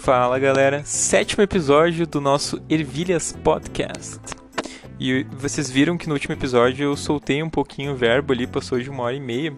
[0.00, 4.18] Fala galera, sétimo episódio do nosso Ervilhas Podcast.
[4.98, 8.80] E vocês viram que no último episódio eu soltei um pouquinho o verbo ali, passou
[8.80, 9.54] de uma hora e meia.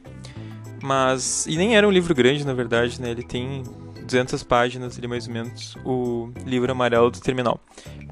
[0.83, 1.47] Mas.
[1.47, 3.13] E nem era um livro grande na verdade, né?
[3.13, 3.63] Ele tem
[4.05, 7.61] 200 páginas ali mais ou menos, o livro amarelo do terminal.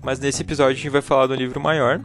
[0.00, 2.00] Mas nesse episódio a gente vai falar de um livro maior,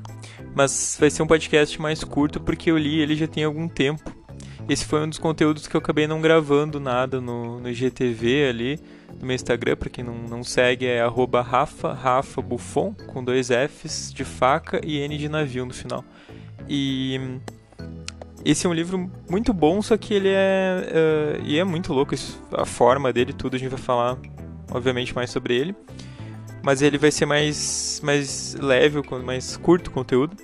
[0.56, 4.25] mas vai ser um podcast mais curto porque eu li ele já tem algum tempo.
[4.68, 8.80] Esse foi um dos conteúdos que eu acabei não gravando nada no, no GTV ali
[9.20, 13.50] no meu Instagram, para quem não, não segue, é arroba Rafa, Rafa Buffon, com dois
[13.50, 16.04] Fs de faca e N de navio no final.
[16.68, 17.40] E
[18.44, 21.40] esse é um livro muito bom, só que ele é.
[21.42, 24.18] Uh, e é muito louco isso, a forma dele, tudo, a gente vai falar,
[24.72, 25.76] obviamente, mais sobre ele.
[26.62, 30.36] Mas ele vai ser mais, mais leve, mais curto o conteúdo,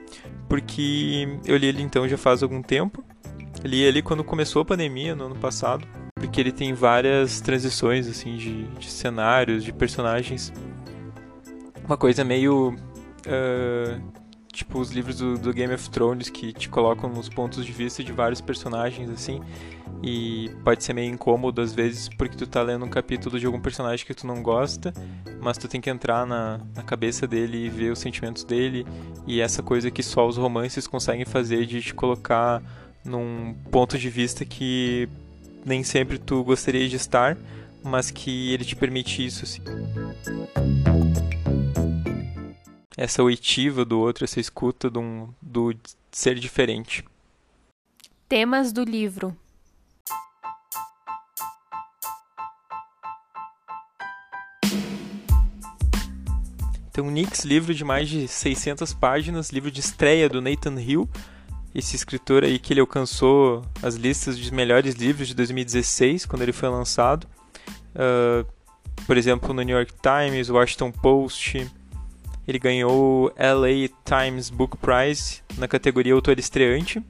[0.47, 3.03] porque eu li ele então já faz algum tempo.
[3.63, 5.87] Li ele quando começou a pandemia, no ano passado
[6.21, 10.53] porque ele tem várias transições assim de, de cenários, de personagens.
[11.83, 12.75] Uma coisa meio
[13.25, 14.01] uh,
[14.53, 18.03] tipo os livros do, do, Game of Thrones que te colocam nos pontos de vista
[18.03, 19.41] de vários personagens assim
[20.03, 23.59] e pode ser meio incômodo às vezes porque tu tá lendo um capítulo de algum
[23.59, 24.93] personagem que tu não gosta
[25.41, 28.85] mas tu tem que entrar na, na cabeça dele e ver os sentimentos dele
[29.25, 32.61] e essa coisa que só os romances conseguem fazer de te colocar
[33.03, 35.09] num ponto de vista que
[35.65, 37.37] nem sempre tu gostaria de estar,
[37.83, 39.43] mas que ele te permite isso.
[39.43, 39.61] Assim.
[42.95, 45.73] Essa oitiva do outro, essa escuta do, um, do
[46.11, 47.03] ser diferente.
[48.27, 49.35] Temas do livro.
[56.91, 61.09] Então, Nix, livro de mais de 600 páginas, livro de estreia do Nathan Hill,
[61.73, 66.51] esse escritor aí que ele alcançou as listas de melhores livros de 2016, quando ele
[66.51, 67.25] foi lançado.
[67.95, 68.45] Uh,
[69.05, 71.69] por exemplo, no New York Times, Washington Post.
[72.47, 77.01] Ele ganhou o LA Times Book Prize na categoria Autor Estreante.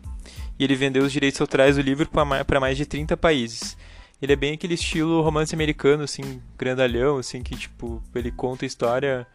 [0.60, 2.08] E ele vendeu os direitos autorais do livro
[2.46, 3.76] para mais de 30 países.
[4.22, 8.68] Ele é bem aquele estilo romance americano, assim, grandalhão, assim, que, tipo, ele conta a
[8.68, 9.26] história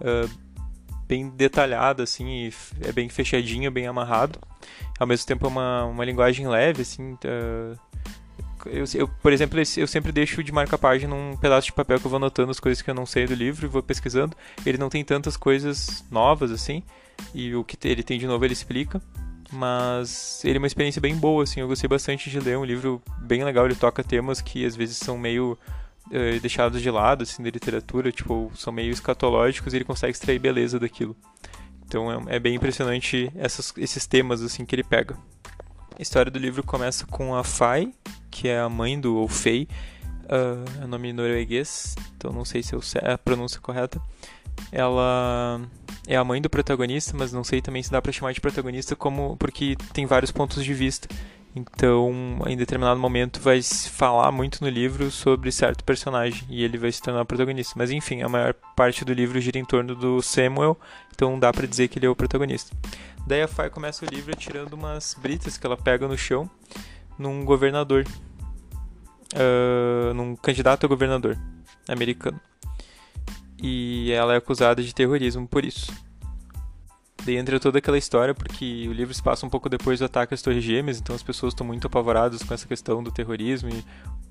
[0.00, 0.30] uh,
[1.10, 4.38] bem detalhada, assim, é bem fechadinho, bem amarrado.
[4.96, 7.14] Ao mesmo tempo é uma, uma linguagem leve, assim.
[7.14, 7.76] Uh,
[8.66, 12.10] eu, eu, por exemplo, eu sempre deixo de marca-página um pedaço de papel que eu
[12.10, 14.36] vou anotando as coisas que eu não sei do livro e vou pesquisando.
[14.64, 16.84] Ele não tem tantas coisas novas, assim,
[17.34, 19.02] e o que ele tem de novo ele explica.
[19.52, 23.02] Mas ele é uma experiência bem boa, assim, eu gostei bastante de ler, um livro
[23.22, 25.58] bem legal, ele toca temas que às vezes são meio
[26.10, 30.38] uh, deixados de lado, assim, da literatura, tipo, são meio escatológicos e ele consegue extrair
[30.38, 31.16] beleza daquilo.
[31.86, 35.16] Então é, é bem impressionante essas, esses temas, assim, que ele pega.
[35.98, 37.92] A história do livro começa com a Fai,
[38.30, 39.68] que é a mãe do ou Fei,
[40.24, 44.00] uh, é o nome norueguês, então não sei se é a pronúncia correta.
[44.72, 45.60] Ela
[46.06, 48.94] é a mãe do protagonista, mas não sei também se dá para chamar de protagonista
[48.94, 51.08] como porque tem vários pontos de vista.
[51.54, 52.12] Então,
[52.46, 56.92] em determinado momento, vai se falar muito no livro sobre certo personagem e ele vai
[56.92, 57.74] se tornar o protagonista.
[57.76, 60.78] Mas enfim, a maior parte do livro gira em torno do Samuel,
[61.12, 62.76] então dá para dizer que ele é o protagonista.
[63.26, 66.48] Daí a Fai começa o livro tirando umas britas que ela pega no chão
[67.18, 68.06] num governador,
[69.34, 71.36] uh, num candidato a governador
[71.88, 72.40] americano.
[73.62, 75.92] E ela é acusada de terrorismo por isso.
[77.24, 80.32] Daí entra toda aquela história, porque o livro se passa um pouco depois do ataque
[80.32, 83.78] às Torres Gêmeas, então as pessoas estão muito apavoradas com essa questão do terrorismo e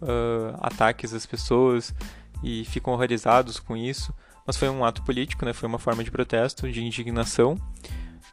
[0.01, 1.93] uh, ataques às pessoas
[2.43, 4.13] e ficam horrorizados com isso.
[4.45, 5.53] Mas foi um ato político, né?
[5.53, 7.53] Foi uma forma de protesto, de indignação.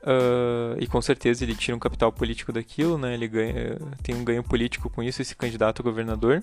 [0.02, 3.12] Uh, e com certeza ele tira um capital político daquilo, né?
[3.12, 6.42] Ele ganha, tem um ganho político com isso, esse candidato a governador.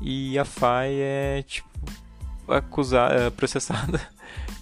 [0.00, 1.68] E a FAI é, tipo,
[2.46, 4.00] acusada, processada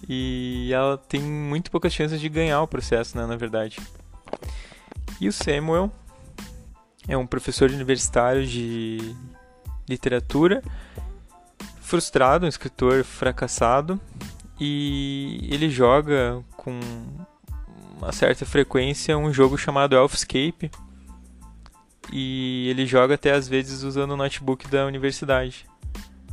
[0.07, 3.79] e ela tem muito poucas chances de ganhar o processo, né, na verdade.
[5.21, 5.91] E o Samuel
[7.07, 9.15] é um professor universitário de
[9.89, 10.63] literatura,
[11.81, 13.99] frustrado, um escritor fracassado,
[14.61, 16.79] e ele joga com
[17.97, 20.71] uma certa frequência um jogo chamado Elfscape.
[22.13, 25.67] E ele joga até às vezes usando o notebook da universidade.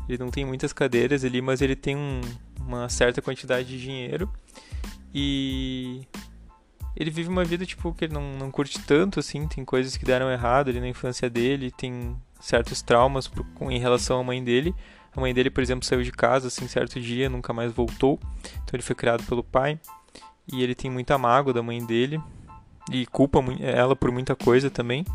[0.08, 2.22] Ele não tem muitas cadeiras ali, mas ele tem um,
[2.66, 4.30] uma certa quantidade de dinheiro
[5.14, 6.02] e
[6.96, 10.06] ele vive uma vida tipo que ele não, não curte tanto assim, tem coisas que
[10.06, 13.30] deram errado ali na infância dele, tem certos traumas
[13.70, 14.74] em relação à mãe dele.
[15.16, 18.20] A mãe dele, por exemplo, saiu de casa assim certo dia, nunca mais voltou.
[18.44, 19.80] Então ele foi criado pelo pai
[20.52, 22.22] e ele tem muita mágoa da mãe dele
[22.92, 25.06] e culpa ela por muita coisa também.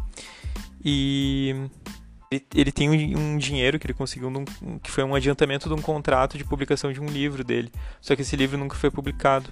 [0.84, 1.68] E
[2.32, 4.44] Ele, ele tem um, um, dinheiro que ele conseguiu, num,
[4.80, 7.72] que foi um adiantamento de um contrato de publicação de um livro dele.
[8.00, 9.50] Só que esse livro nunca foi publicado.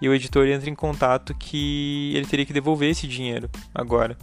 [0.00, 4.16] E o editor entra em contato que ele teria que devolver esse dinheiro agora.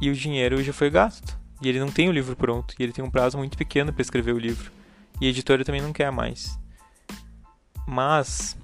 [0.00, 1.38] E o dinheiro já foi gasto.
[1.62, 2.74] E ele não tem o livro pronto.
[2.76, 4.72] E ele tem um prazo muito pequeno para escrever o livro.
[5.20, 6.58] E a editora também não quer mais.
[7.86, 8.56] Mas,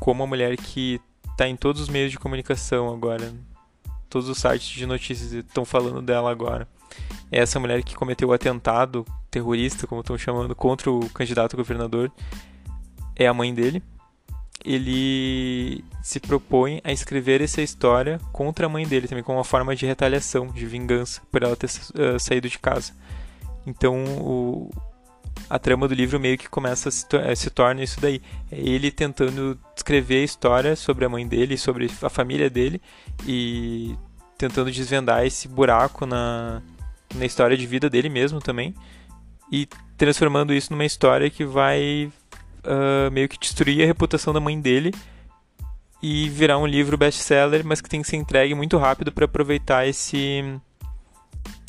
[0.00, 3.32] como a mulher que está em todos os meios de comunicação agora,
[4.10, 6.68] todos os sites de notícias estão falando dela agora,
[7.30, 12.10] essa mulher que cometeu o atentado terrorista, como estão chamando, contra o candidato governador,
[13.16, 13.82] é a mãe dele.
[14.64, 19.74] Ele se propõe a escrever essa história contra a mãe dele, também como uma forma
[19.74, 22.92] de retaliação, de vingança, por ela ter uh, saído de casa.
[23.66, 24.70] Então, o,
[25.48, 28.22] a trama do livro meio que começa a se, eh, se torna isso daí.
[28.50, 32.80] É ele tentando escrever a história sobre a mãe dele, sobre a família dele
[33.26, 33.94] e
[34.38, 36.62] tentando desvendar esse buraco na,
[37.14, 38.74] na história de vida dele mesmo também
[39.50, 42.10] e transformando isso numa história que vai
[42.64, 44.92] uh, meio que destruir a reputação da mãe dele
[46.02, 49.86] e virar um livro best-seller, mas que tem que ser entregue muito rápido para aproveitar
[49.86, 50.42] esse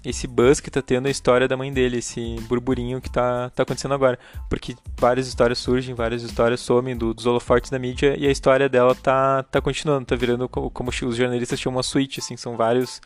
[0.04, 3.64] esse buzz que tá tendo a história da mãe dele, esse burburinho que tá, tá
[3.64, 4.20] acontecendo agora.
[4.48, 8.70] Porque várias histórias surgem, várias histórias somem do, dos holofortes da mídia e a história
[8.70, 12.56] dela tá, tá continuando, tá virando como, como os jornalistas chamam uma suíte, assim, são
[12.56, 13.02] vários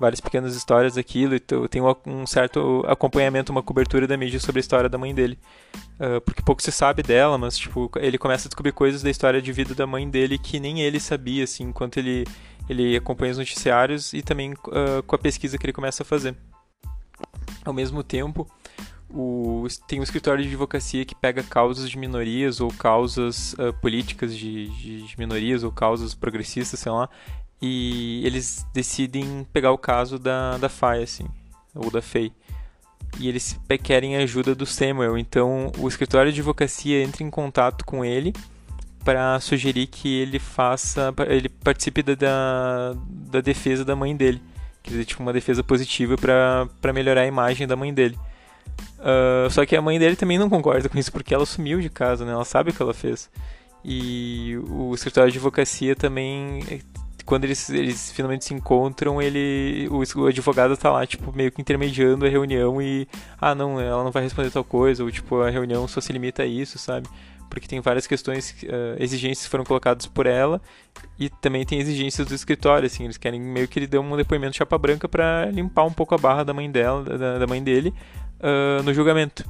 [0.00, 4.60] várias pequenas histórias daquilo e tem um certo acompanhamento, uma cobertura da mídia sobre a
[4.60, 5.38] história da mãe dele.
[5.98, 9.40] Uh, porque pouco se sabe dela, mas tipo, ele começa a descobrir coisas da história
[9.40, 12.24] de vida da mãe dele que nem ele sabia, assim, enquanto ele
[12.68, 16.36] ele acompanha os noticiários e também uh, com a pesquisa que ele começa a fazer.
[17.64, 18.48] Ao mesmo tempo,
[19.08, 24.36] o, tem um escritório de advocacia que pega causas de minorias ou causas uh, políticas
[24.36, 27.08] de, de, de, minorias ou causas progressistas, sei lá,
[27.60, 31.26] e eles decidem pegar o caso da, da FAI, assim,
[31.74, 32.32] ou da FEI.
[33.18, 37.84] E eles querem a ajuda do Samuel, então o escritório de advocacia entra em contato
[37.84, 38.34] com ele
[39.04, 44.42] para sugerir que ele faça, ele participe da, da, defesa da mãe dele,
[44.82, 48.18] quer dizer, tipo uma defesa positiva para melhorar a imagem da mãe dele.
[48.98, 51.88] Uh, só que a mãe dele também não concorda com isso porque ela sumiu de
[51.88, 52.32] casa, né?
[52.32, 53.30] Ela sabe o que ela fez.
[53.84, 56.60] E o escritório de advocacia também,
[57.26, 61.60] quando eles, eles finalmente se encontram, ele, o, o advogado tá lá, tipo, meio que
[61.60, 63.06] intermediando a reunião e,
[63.38, 66.44] ah, não, ela não vai responder tal coisa, ou tipo, a reunião só se limita
[66.44, 67.08] a isso, sabe?
[67.48, 70.60] porque tem várias questões, uh, exigências foram colocadas por ela
[71.18, 74.56] e também tem exigências do escritório, assim, eles querem meio que ele dê um depoimento
[74.56, 77.94] chapa branca para limpar um pouco a barra da mãe dela, da, da mãe dele,
[78.40, 79.48] uh, no julgamento.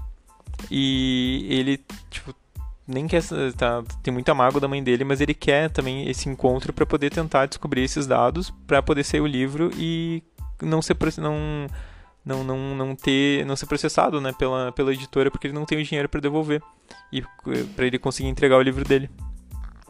[0.71, 1.81] E ele,
[2.11, 2.35] tipo,
[2.87, 3.23] nem quer,
[3.57, 7.11] tá, tem muita mágoa da mãe dele, mas ele quer também esse encontro para poder
[7.11, 10.23] tentar descobrir esses dados, para poder sair o livro e
[10.63, 11.67] não ser não
[12.25, 15.79] não, não, não ter não ser processado né, pela, pela editora porque ele não tem
[15.79, 16.61] o dinheiro para devolver
[17.13, 17.23] e
[17.75, 19.11] para ele conseguir entregar o livro dele.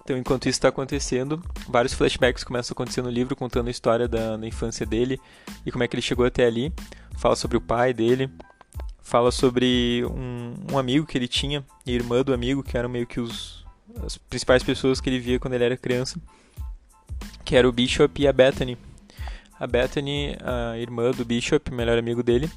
[0.02, 4.06] Então, enquanto isso está acontecendo, vários flashbacks começam a acontecer no livro, contando a história
[4.06, 5.18] da, da infância dele
[5.64, 6.72] e como é que ele chegou até ali.
[7.18, 8.30] Fala sobre o pai dele,
[9.06, 13.06] fala sobre um, um amigo que ele tinha, e irmã do amigo, que eram meio
[13.06, 13.64] que os,
[14.04, 16.20] as principais pessoas que ele via quando ele era criança,
[17.44, 18.76] que era o Bishop e a Bethany.
[19.60, 22.50] A Bethany, a irmã do Bishop, melhor amigo dele,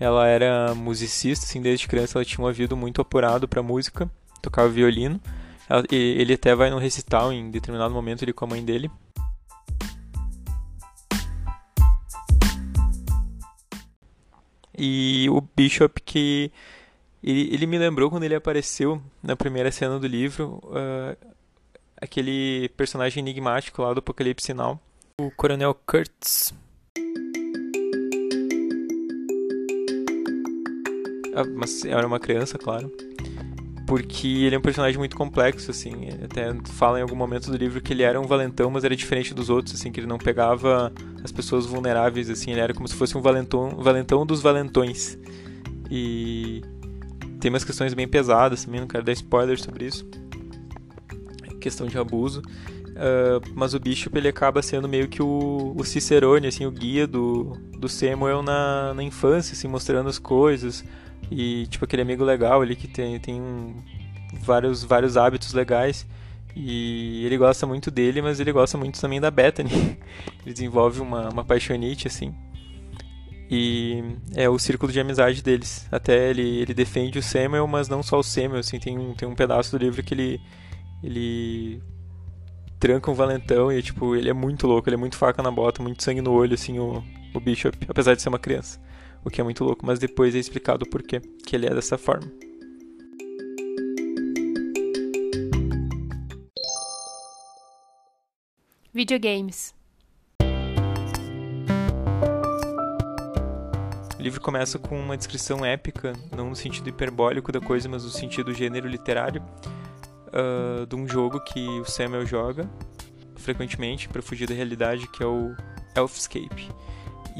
[0.00, 4.70] ela era musicista, assim, desde criança ela tinha um ouvido muito apurado para música, tocava
[4.70, 5.20] violino.
[5.68, 8.90] Ela, ele até vai num recital em determinado momento ele com a mãe dele.
[14.82, 16.50] E o Bishop que
[17.22, 21.34] ele, ele me lembrou quando ele apareceu na primeira cena do livro, uh,
[22.00, 24.80] aquele personagem enigmático lá do Apocalipse Now
[25.20, 26.54] o Coronel Kurtz.
[31.34, 32.90] Ah, mas era uma criança, claro.
[33.90, 36.10] Porque ele é um personagem muito complexo, assim.
[36.22, 39.34] Até fala em algum momento do livro que ele era um valentão, mas era diferente
[39.34, 40.92] dos outros, assim, que ele não pegava
[41.24, 42.52] as pessoas vulneráveis, assim.
[42.52, 45.18] Ele era como se fosse um valentão, valentão dos valentões.
[45.90, 46.62] E
[47.40, 50.06] tem umas questões bem pesadas também, não quero dar spoiler sobre isso.
[51.60, 52.42] Questão de abuso.
[52.90, 57.08] Uh, mas o Bishop ele acaba sendo meio que o, o Cicerone, assim, o guia
[57.08, 60.84] do, do Samuel na, na infância, assim, mostrando as coisas.
[61.30, 63.76] E, tipo, aquele amigo legal ali que tem, tem
[64.32, 66.06] vários, vários hábitos legais.
[66.56, 69.70] E ele gosta muito dele, mas ele gosta muito também da Bethany.
[70.44, 72.34] ele desenvolve uma, uma paixonite, assim.
[73.50, 74.02] E
[74.34, 75.86] é o círculo de amizade deles.
[75.90, 79.28] Até ele, ele defende o Samuel, mas não só o Samuel, assim, tem um, tem
[79.28, 80.40] um pedaço do livro que ele,
[81.02, 81.82] ele
[82.78, 85.82] tranca um valentão e, tipo, ele é muito louco, ele é muito faca na bota,
[85.82, 87.02] muito sangue no olho, assim, o,
[87.34, 88.80] o Bishop, apesar de ser uma criança.
[89.24, 91.98] O que é muito louco, mas depois é explicado o porquê que ele é dessa
[91.98, 92.30] forma.
[98.92, 99.74] Videogames.
[104.18, 108.10] O livro começa com uma descrição épica, não no sentido hiperbólico da coisa, mas no
[108.10, 109.42] sentido gênero literário,
[110.28, 112.68] uh, de um jogo que o Samuel joga
[113.36, 115.54] frequentemente para fugir da realidade, que é o
[115.96, 116.68] Elfscape.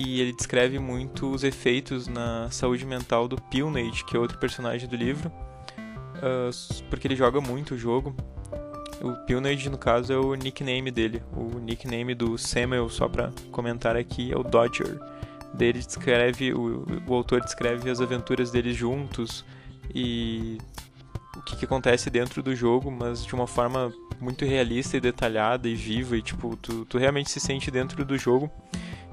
[0.02, 4.88] E ele descreve muito os efeitos na saúde mental do Pilnage, que é outro personagem
[4.88, 5.30] do livro,
[6.16, 8.16] uh, porque ele joga muito o jogo.
[9.02, 11.22] O Pilnage, no caso, é o nickname dele.
[11.36, 14.98] O nickname do Samuel, só para comentar aqui, é o Dodger.
[15.52, 19.44] Dele descreve, o, o autor descreve as aventuras deles juntos
[19.94, 20.56] e
[21.36, 25.68] o que, que, acontece dentro do jogo, mas de uma forma muito realista e detalhada
[25.68, 28.50] e viva e tipo, tu, tu realmente se sente dentro do jogo.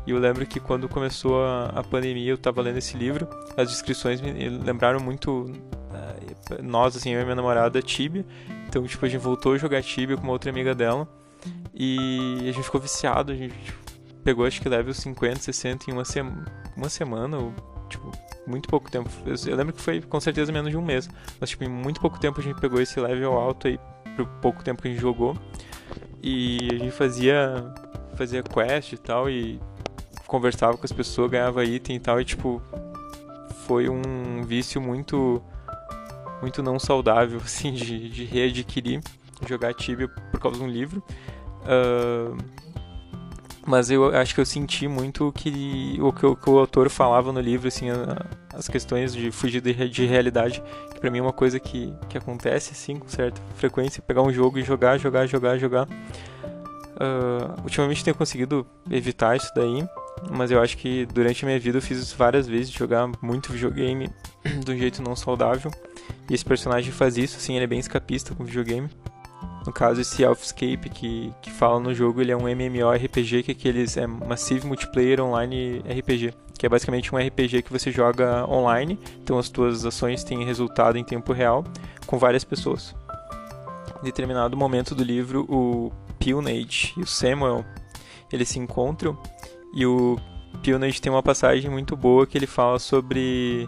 [0.08, 3.70] E eu lembro que quando começou a, a pandemia, eu estava lendo esse livro, as
[3.70, 8.26] descrições me lembraram muito uh, nós, assim, eu e minha namorada, Tibia.
[8.70, 11.06] Então, tipo, a gente voltou a jogar Tibia com uma outra amiga dela
[11.76, 13.78] e a gente ficou viciado, a gente tipo,
[14.24, 17.54] pegou acho que level 50, 60 em uma, se uma semana, ou,
[17.90, 18.10] tipo,
[18.48, 19.10] muito pouco tempo.
[19.26, 22.00] Eu, eu, lembro que foi com certeza menos de um mês, mas tipo, em muito
[22.00, 23.78] pouco tempo a gente pegou esse level alto aí,
[24.16, 25.38] por pouco tempo que a gente jogou.
[26.24, 27.74] E a gente fazia
[28.16, 29.60] fazia quest e tal e
[30.28, 32.62] conversava com as pessoas, ganhava item e tal, e tipo,
[33.66, 35.42] foi um vício muito
[36.42, 39.02] muito não saudável, assim, de, de readquirir,
[39.48, 41.04] jogar Tibia por causa de um livro.
[41.64, 42.38] Uh,
[43.66, 47.34] mas eu acho que eu senti muito que o que o, que o autor falava
[47.34, 51.22] no livro, assim, a, as questões de fugir de, de realidade, que pra mim é
[51.22, 55.28] uma coisa que, que acontece, assim, com certa frequência, pegar um jogo e jogar, jogar,
[55.28, 55.86] jogar, jogar.
[56.96, 59.86] Uh, ultimamente tenho conseguido evitar isso daí,
[60.32, 63.52] mas eu acho que durante a minha vida eu fiz isso várias vezes, jogar muito
[63.52, 64.10] videogame
[64.64, 65.72] de um jeito não saudável.
[66.30, 68.90] E esse personagem faz isso, assim, ele é bem escapista com videogame.
[69.66, 73.54] No caso, esse Elfscape que, que fala no jogo, ele é um MMORPG, que é
[73.54, 78.98] aqueles é Massive Multiplayer Online RPG, que é basicamente um RPG que você joga online,
[79.22, 81.66] então as tuas ações têm resultado em tempo real,
[82.06, 82.96] com várias pessoas.
[84.02, 87.66] Em determinado momento do livro, o Pilnage e o Samuel,
[88.32, 89.18] eles se encontram
[89.74, 90.18] e o
[90.62, 93.68] Pilnage tem uma passagem muito boa que ele fala sobre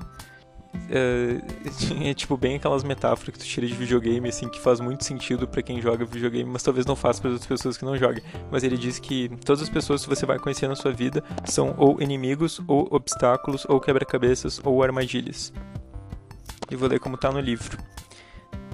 [0.89, 1.41] é,
[2.09, 5.47] é, tipo bem aquelas metáforas que tu tira de videogame, assim, que faz muito sentido
[5.47, 8.23] para quem joga videogame, mas talvez não faça para outras pessoas que não joguem.
[8.51, 11.73] Mas ele diz que todas as pessoas que você vai conhecer na sua vida são
[11.77, 15.53] ou inimigos, ou obstáculos, ou quebra-cabeças, ou armadilhas.
[16.69, 17.77] E vou ler como tá no livro.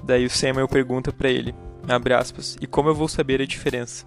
[0.04, 1.54] Daí o Samuel pergunta para ele,
[1.88, 4.04] abre aspas, e como eu vou saber a diferença?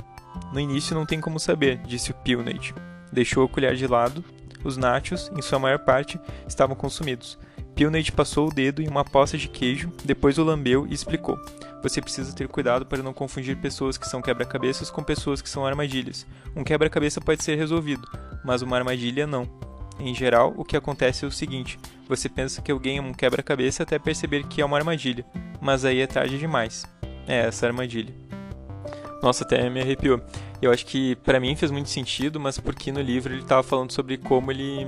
[0.54, 2.74] No início não tem como saber, disse o Pilnage.
[3.12, 4.24] Deixou a colher de lado.
[4.64, 7.38] Os nachos, em sua maior parte, estavam consumidos.
[7.76, 11.40] Pilnage passou o dedo em uma poça de queijo, depois o lambeu e explicou.
[11.82, 15.66] Você precisa ter cuidado para não confundir pessoas que são quebra-cabeças com pessoas que são
[15.66, 16.28] armadilhas.
[16.54, 18.06] Um quebra-cabeça pode ser resolvido,
[18.44, 19.48] mas uma armadilha não.
[19.98, 23.84] Em geral, o que acontece é o seguinte: você pensa que alguém é um quebra-cabeça
[23.84, 25.26] até perceber que é uma armadilha,
[25.62, 26.86] mas aí é tarde demais.
[27.26, 28.14] É essa armadilha.
[29.22, 30.22] Nossa, até me arrepiou.
[30.62, 33.92] Eu acho que para mim fez muito sentido, mas porque no livro ele estava falando
[33.92, 34.88] sobre como ele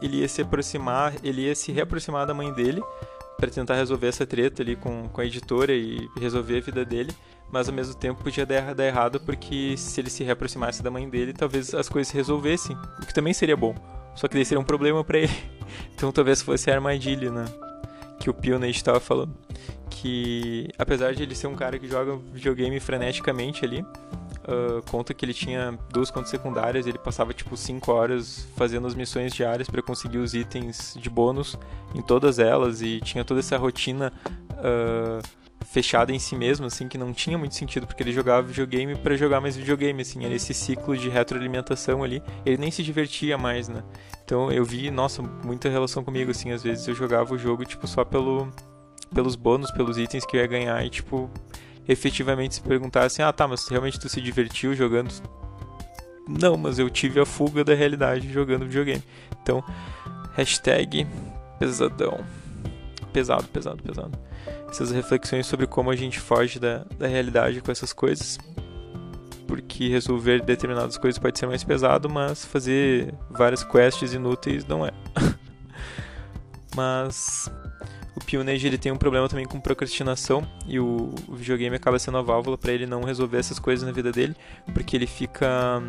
[0.00, 2.82] ele ia se aproximar, ele ia se reaproximar da mãe dele
[3.36, 7.12] para tentar resolver essa treta ali com, com a editora e resolver a vida dele,
[7.50, 11.08] mas ao mesmo tempo podia dar, dar errado porque se ele se reaproximasse da mãe
[11.08, 13.74] dele, talvez as coisas se resolvessem, o que também seria bom.
[14.14, 15.32] Só que daí seria um problema para ele.
[15.94, 17.44] Então talvez fosse a armadilha, né?
[18.18, 19.32] Que o Pionage estava falando.
[19.88, 23.84] Que apesar de ele ser um cara que joga videogame freneticamente ali,
[24.50, 28.94] uh, conta que ele tinha duas contas secundárias, ele passava tipo 5 horas fazendo as
[28.94, 31.56] missões diárias para conseguir os itens de bônus
[31.94, 34.12] em todas elas e tinha toda essa rotina
[34.52, 38.96] uh, fechada em si mesmo, assim, que não tinha muito sentido porque ele jogava videogame
[38.96, 43.38] para jogar mais videogame, assim, era esse ciclo de retroalimentação ali, ele nem se divertia
[43.38, 43.82] mais, né?
[44.24, 47.86] Então eu vi, nossa, muita relação comigo, assim, às vezes eu jogava o jogo, tipo,
[47.86, 48.48] só pelo,
[49.14, 51.30] pelos bônus, pelos itens que eu ia ganhar e, tipo,
[51.90, 55.12] efetivamente se perguntar assim, ah tá, mas realmente tu se divertiu jogando?
[56.28, 59.02] Não, mas eu tive a fuga da realidade jogando videogame.
[59.42, 59.64] Então,
[60.34, 61.06] hashtag
[61.58, 62.24] pesadão.
[63.12, 64.16] Pesado, pesado, pesado.
[64.68, 68.38] Essas reflexões sobre como a gente foge da, da realidade com essas coisas.
[69.48, 74.92] Porque resolver determinadas coisas pode ser mais pesado, mas fazer várias quests inúteis não é.
[76.76, 77.50] mas
[78.20, 82.18] o Peonage ele tem um problema também com procrastinação e o, o videogame acaba sendo
[82.18, 84.36] a válvula para ele não resolver essas coisas na vida dele,
[84.74, 85.82] porque ele fica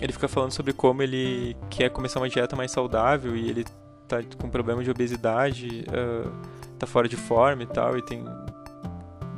[0.00, 3.64] ele fica falando sobre como ele quer começar uma dieta mais saudável e ele
[4.06, 6.30] tá com problema de obesidade, uh,
[6.78, 8.24] tá fora de forma e tal, e tem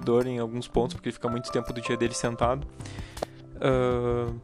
[0.04, 2.66] dor em alguns pontos porque ele fica muito tempo do dia dele sentado.
[3.56, 4.40] Uh,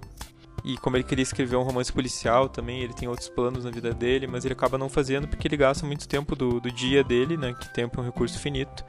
[0.64, 3.92] e como ele queria escrever um romance policial também, ele tem outros planos na vida
[3.92, 7.36] dele, mas ele acaba não fazendo porque ele gasta muito tempo do, do dia dele,
[7.36, 7.54] né?
[7.54, 8.84] Que tempo é um recurso finito,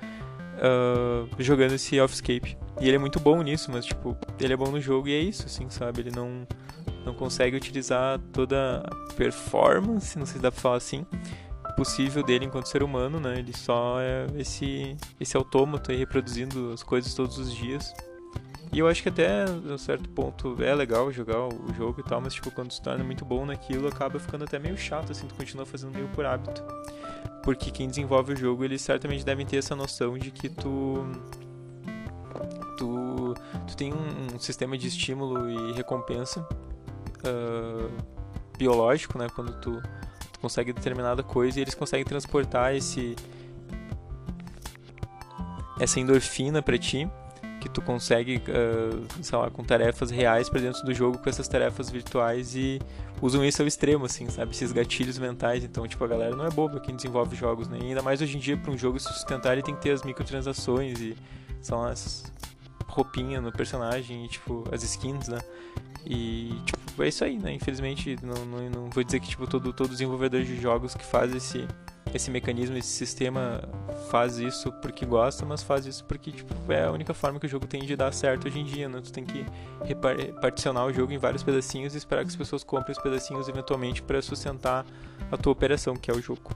[0.55, 2.57] uh, jogando esse Offscape.
[2.81, 5.19] E ele é muito bom nisso, mas tipo, ele é bom no jogo e é
[5.19, 6.01] isso, assim, sabe?
[6.01, 6.47] Ele não,
[7.05, 11.05] não consegue utilizar toda a performance, não sei se dá pra falar assim,
[11.79, 13.39] possível dele enquanto ser humano, né?
[13.39, 17.93] Ele só é esse, esse autômato aí reproduzindo as coisas todos os dias.
[18.71, 22.21] E eu acho que até um certo ponto é legal jogar o jogo e tal,
[22.21, 25.33] mas tipo, quando se torna muito bom naquilo, acaba ficando até meio chato, assim, tu
[25.33, 26.63] continua fazendo meio por hábito.
[27.43, 31.03] Porque quem desenvolve o jogo, eles certamente devem ter essa noção de que tu.
[32.77, 33.33] Tu,
[33.67, 36.47] tu tem um, um sistema de estímulo e recompensa
[37.25, 37.91] uh,
[38.57, 39.27] biológico, né?
[39.33, 39.81] Quando tu,
[40.31, 43.15] tu consegue determinada coisa e eles conseguem transportar esse
[45.79, 47.09] essa endorfina para ti
[47.59, 51.47] que tu consegue, uh, sei lá, com tarefas reais para dentro do jogo com essas
[51.47, 52.79] tarefas virtuais e
[53.21, 54.51] usam isso ao extremo, assim, sabe?
[54.51, 55.63] Esses gatilhos mentais.
[55.63, 57.77] Então, tipo, a galera não é boba quem desenvolve jogos, né?
[57.81, 59.91] E ainda mais hoje em dia, para um jogo se sustentar, ele tem que ter
[59.91, 61.15] as microtransações e
[61.61, 62.31] são as
[62.87, 65.39] roupinhas no personagem e, tipo, as skins, né?
[66.05, 67.53] E, tipo, é isso aí, né?
[67.53, 71.33] Infelizmente, não, não, não vou dizer que, tipo, todo, todo desenvolvedor de jogos que faz
[71.33, 71.67] esse
[72.13, 73.61] esse mecanismo, esse sistema
[74.09, 77.49] faz isso porque gosta, mas faz isso porque tipo, é a única forma que o
[77.49, 78.99] jogo tem de dar certo hoje em dia, né?
[79.01, 79.45] Tu tem que
[79.83, 84.01] reparticionar o jogo em vários pedacinhos e esperar que as pessoas comprem os pedacinhos eventualmente
[84.01, 84.85] para sustentar
[85.31, 86.55] a tua operação, que é o jogo.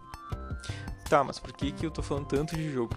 [1.10, 2.95] Tá, mas por que, que eu tô falando tanto de jogo?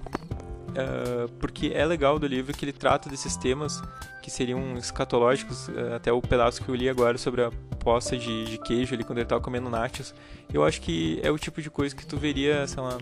[0.77, 3.83] Uh, porque é legal do livro que ele trata desses temas
[4.23, 8.45] que seriam escatológicos, uh, até o pedaço que eu li agora sobre a poça de,
[8.45, 10.15] de queijo ali quando ele tava comendo nachos.
[10.53, 12.99] Eu acho que é o tipo de coisa que tu veria, sei lá.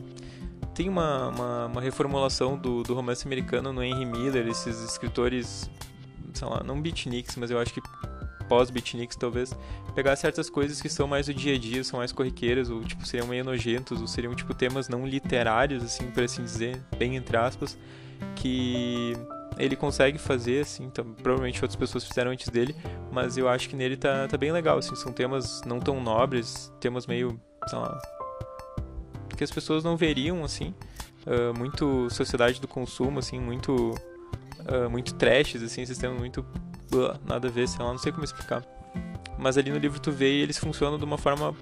[0.72, 5.68] Tem uma, uma, uma reformulação do, do romance americano no Henry Miller, esses escritores,
[6.32, 7.80] sei lá, não beatniks, mas eu acho que
[8.48, 9.54] pós-beatniks talvez,
[9.94, 13.06] pegar certas coisas que são mais do dia a dia, são mais corriqueiras, ou tipo,
[13.06, 17.36] seriam meio nojentos, ou seriam tipo temas não literários, assim, por assim dizer, bem entre
[17.36, 17.78] aspas,
[18.36, 19.14] que
[19.58, 22.74] ele consegue fazer, assim, então, provavelmente outras pessoas fizeram antes dele,
[23.12, 26.72] mas eu acho que nele tá, tá bem legal, assim, são temas não tão nobres,
[26.80, 28.00] temas meio, sei lá,
[29.36, 30.74] que as pessoas não veriam, assim,
[31.26, 33.90] uh, muito sociedade do consumo, assim, muito,
[34.60, 36.44] uh, muito trashes, assim, temas muito,
[37.24, 38.62] nada a ver, sei lá, não sei como explicar.
[39.38, 41.54] Mas ali no livro tu vê e eles funcionam de uma forma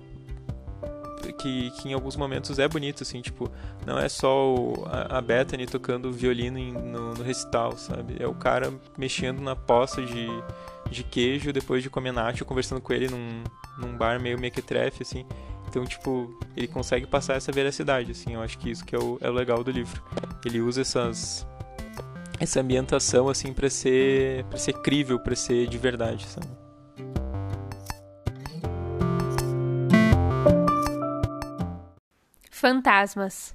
[1.43, 3.51] que, que em alguns momentos é bonito, assim, tipo,
[3.85, 8.17] não é só o, a, a Bethany tocando violino em, no, no, recital, sabe?
[8.21, 10.29] É o cara mexendo na poça de,
[10.91, 13.43] de queijo depois de comer nacho, conversando com ele num,
[13.79, 15.27] num bar meio mequetrefe, assim.
[15.69, 19.19] Então, tipo, ele consegue passar essa veracidade, assim, eu acho que isso que é o,
[19.21, 20.03] é o legal do livro.
[20.45, 21.47] Ele usa essas
[22.43, 26.49] essa ambientação assim para ser para ser crível, para ser de verdade, sabe?
[32.51, 33.55] Fantasmas.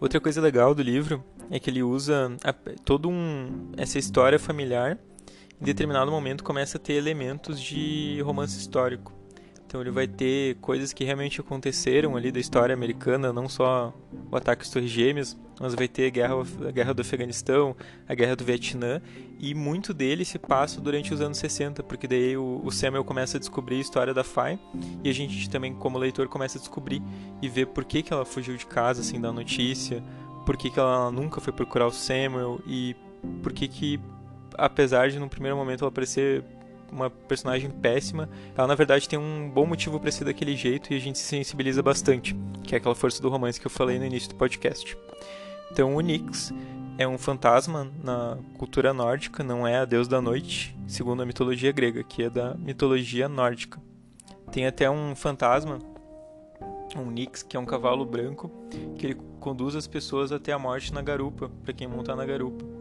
[0.00, 2.52] Outra coisa legal do livro é que ele usa a,
[2.84, 4.98] todo um essa história familiar
[5.60, 9.21] em determinado momento começa a ter elementos de romance histórico.
[9.72, 13.90] Então ele vai ter coisas que realmente aconteceram ali da história americana, não só
[14.30, 16.34] o ataque às Torres Gêmeas, mas vai ter a guerra,
[16.68, 17.74] a guerra do Afeganistão,
[18.06, 19.00] a guerra do Vietnã,
[19.40, 23.38] e muito dele se passa durante os anos 60, porque daí o, o Samuel começa
[23.38, 24.60] a descobrir a história da Fai,
[25.02, 27.02] e a gente também, como leitor, começa a descobrir
[27.40, 30.04] e ver por que, que ela fugiu de casa, assim, da notícia,
[30.44, 32.94] por que, que ela nunca foi procurar o Samuel, e
[33.42, 33.98] por que que,
[34.52, 36.44] apesar de no primeiro momento ela parecer
[36.92, 40.96] uma personagem péssima, ela na verdade tem um bom motivo para ser daquele jeito e
[40.96, 44.04] a gente se sensibiliza bastante, que é aquela força do romance que eu falei no
[44.04, 44.96] início do podcast.
[45.70, 46.52] Então o Nyx
[46.98, 51.72] é um fantasma na cultura nórdica, não é a deus da noite, segundo a mitologia
[51.72, 53.80] grega, que é da mitologia nórdica.
[54.50, 55.78] Tem até um fantasma,
[56.94, 58.50] um Nyx, que é um cavalo branco,
[58.98, 62.71] que ele conduz as pessoas até a morte na garupa, para quem monta na garupa.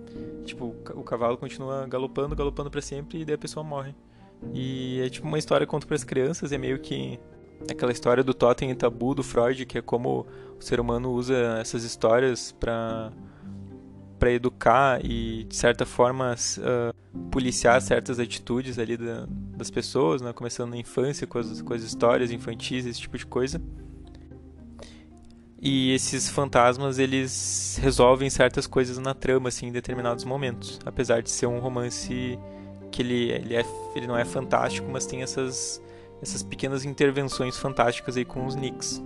[0.44, 3.94] Tipo, o cavalo continua galopando, galopando para sempre e daí a pessoa morre.
[4.54, 7.20] E é tipo uma história conta para as crianças, é meio que
[7.70, 10.26] aquela história do totem e tabu do Freud, que é como
[10.60, 13.12] o ser humano usa essas histórias para
[14.18, 19.26] para educar e de certa forma uh, policiar certas atitudes ali da,
[19.58, 20.32] das pessoas, né?
[20.32, 23.60] começando na infância com as, com as histórias infantis, esse tipo de coisa.
[25.64, 30.80] E esses fantasmas, eles resolvem certas coisas na trama, assim, em determinados momentos.
[30.84, 32.40] Apesar de ser um romance
[32.92, 33.64] que ele, ele, é,
[33.96, 35.80] ele não é fantástico, mas tem essas,
[36.20, 39.04] essas pequenas intervenções fantásticas aí com os Nicks.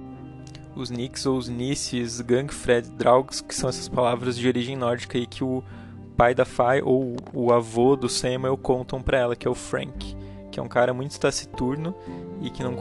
[0.73, 5.27] Os Nicks ou os Nisses, Gangfred, Draugs, que são essas palavras de origem nórdica aí
[5.27, 5.61] que o
[6.15, 10.15] pai da Fai ou o avô do Samuel contam para ela, que é o Frank,
[10.55, 11.93] que é um cara muito taciturno
[12.41, 12.71] e que não,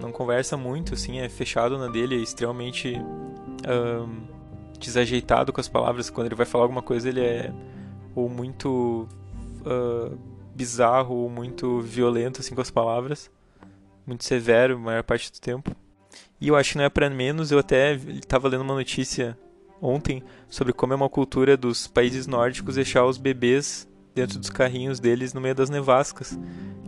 [0.00, 4.20] não conversa muito, assim, é fechado na dele, é extremamente um,
[4.78, 6.08] desajeitado com as palavras.
[6.10, 7.52] Quando ele vai falar alguma coisa, ele é
[8.14, 9.08] ou muito
[9.66, 10.16] uh,
[10.54, 13.28] bizarro ou muito violento assim com as palavras,
[14.06, 15.74] muito severo a maior parte do tempo.
[16.40, 19.36] E eu acho que não é para menos, eu até estava lendo uma notícia
[19.82, 23.87] ontem sobre como é uma cultura dos países nórdicos deixar os bebês
[24.18, 26.38] dentro dos carrinhos deles no meio das nevascas,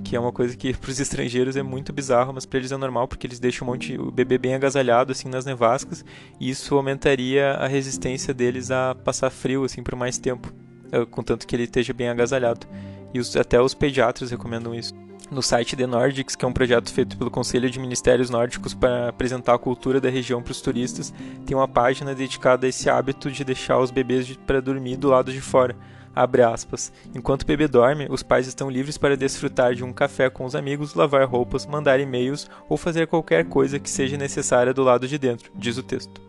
[0.02, 2.76] que é uma coisa que para os estrangeiros é muito bizarro, mas para eles é
[2.76, 6.04] normal porque eles deixam um monte o bebê bem agasalhado assim nas nevascas,
[6.40, 10.52] e isso aumentaria a resistência deles a passar frio assim por mais tempo,
[10.90, 12.66] eh, contanto que ele esteja bem agasalhado.
[13.14, 14.94] E os, até os pediatras recomendam isso
[15.30, 19.10] no site The Nordics, que é um projeto feito pelo Conselho de Ministérios Nórdicos para
[19.10, 21.14] apresentar a cultura da região para os turistas,
[21.46, 25.32] tem uma página dedicada a esse hábito de deixar os bebês para dormir do lado
[25.32, 25.76] de fora.
[26.14, 26.92] Abre aspas.
[27.14, 30.56] Enquanto o bebê dorme, os pais estão livres para desfrutar de um café com os
[30.56, 35.18] amigos, lavar roupas, mandar e-mails ou fazer qualquer coisa que seja necessária do lado de
[35.18, 36.20] dentro, diz o texto.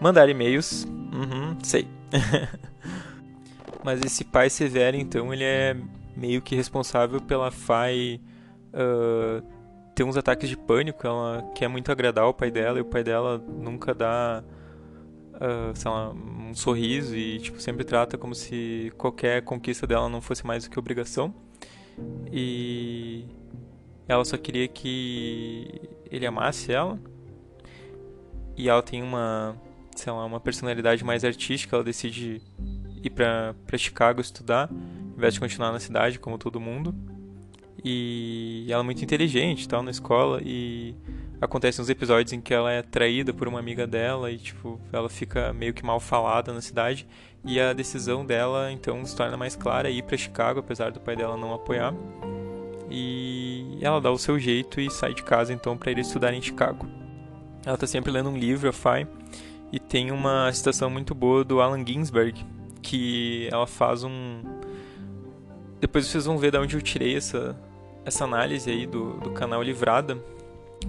[0.00, 1.88] Mandar e-mails, uhum, sei.
[3.82, 5.76] Mas esse pai severo, então, ele é
[6.14, 8.20] meio que responsável pela Fai
[8.74, 9.42] uh,
[9.94, 11.06] ter uns ataques de pânico.
[11.06, 14.42] Ela quer muito agradar o pai dela e o pai dela nunca dá
[15.36, 20.20] uh, sei lá, um sorriso e tipo, sempre trata como se qualquer conquista dela não
[20.20, 21.34] fosse mais do que obrigação.
[22.32, 23.24] E
[24.06, 26.98] ela só queria que ele amasse ela.
[28.56, 29.56] E ela tem uma,
[29.94, 32.42] sei lá, uma personalidade mais artística, ela decide
[33.02, 34.70] ir para Chicago estudar
[35.16, 36.94] ao invés de continuar na cidade, como todo mundo.
[37.82, 40.94] E ela é muito inteligente, tal, na escola, e
[41.40, 45.08] acontecem uns episódios em que ela é traída por uma amiga dela e, tipo, ela
[45.08, 47.06] fica meio que mal falada na cidade.
[47.44, 51.14] E a decisão dela, então, se torna mais clara, ir para Chicago, apesar do pai
[51.14, 51.94] dela não apoiar.
[52.90, 56.42] E ela dá o seu jeito e sai de casa, então, para ir estudar em
[56.42, 56.86] Chicago.
[57.64, 59.06] Ela tá sempre lendo um livro, a Fai,
[59.72, 62.44] e tem uma citação muito boa do Allen Ginsberg,
[62.82, 64.40] que ela faz um
[65.80, 67.56] depois vocês vão ver de onde eu tirei essa,
[68.04, 70.18] essa análise aí do, do canal Livrada,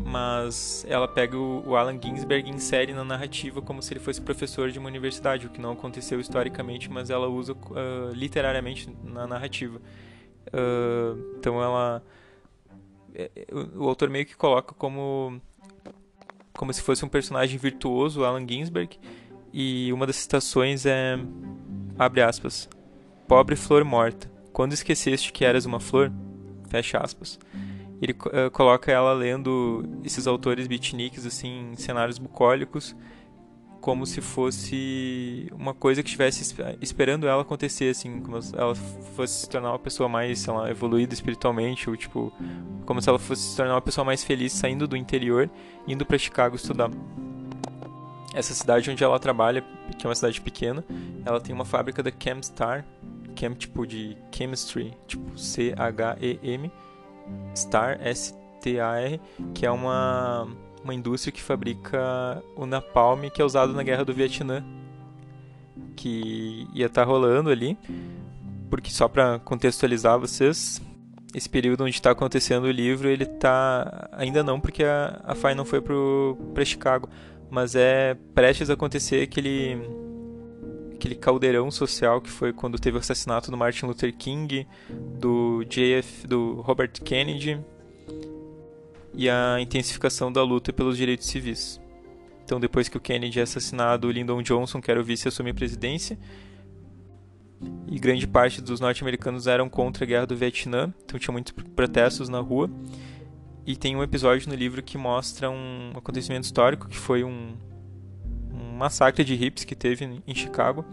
[0.06, 4.72] mas ela pega o, Alan Ginsberg e insere na narrativa como se ele fosse professor
[4.72, 9.82] de uma universidade, o que não aconteceu historicamente, mas ela usa uh, literariamente na narrativa.
[10.48, 12.02] Uh, então ela
[13.14, 15.42] é, é, o, o autor meio que coloca como
[16.54, 18.98] como se fosse um personagem virtuoso, Alan Ginsberg,
[19.54, 21.20] e uma das citações é
[22.00, 22.68] abre aspas,
[23.28, 26.12] pobre flor morta quando esqueceste que eras uma flor,
[26.68, 27.38] fecha aspas.
[28.02, 32.96] Ele uh, coloca ela lendo esses autores beatniks assim, em cenários bucólicos,
[33.82, 39.42] como se fosse uma coisa que estivesse esperando ela acontecer, assim, como se ela fosse
[39.42, 42.34] se tornar uma pessoa mais, sei lá, evoluída espiritualmente, ou tipo,
[42.86, 45.50] como se ela fosse se tornar uma pessoa mais feliz saindo do interior,
[45.88, 46.92] indo para Chicago estudar.
[48.34, 49.64] Essa cidade onde ela trabalha,
[49.98, 50.84] que é uma cidade pequena,
[51.26, 52.86] ela tem uma fábrica da Chemstar,
[53.38, 56.72] Chem, tipo de chemistry, tipo C-H-E-M,
[57.56, 59.20] Star, S-T-A-R,
[59.54, 60.48] que é uma,
[60.84, 64.64] uma indústria que fabrica o napalm que é usado na guerra do Vietnã,
[65.96, 67.78] que ia estar tá rolando ali,
[68.70, 70.82] porque só para contextualizar vocês,
[71.34, 75.56] esse período onde está acontecendo o livro, ele tá ainda não, porque a, a FAI
[75.56, 77.10] não foi para Chicago,
[77.50, 79.78] mas é prestes a acontecer aquele
[80.98, 84.68] aquele caldeirão social que foi quando teve o assassinato do Martin Luther King,
[85.20, 87.60] do JF, do Robert Kennedy
[89.14, 91.80] e a intensificação da luta pelos direitos civis.
[92.44, 95.52] Então, depois que o Kennedy é assassinado, o Lyndon Johnson, que era o vice, assume
[95.52, 96.18] a presidência.
[97.88, 102.30] E grande parte dos norte-americanos eram contra a guerra do Vietnã, então tinha muitos protestos
[102.30, 102.70] na rua.
[103.66, 107.58] E tem um episódio no livro que mostra um acontecimento histórico que foi um,
[108.78, 110.86] massacre de hippies que teve em Chicago,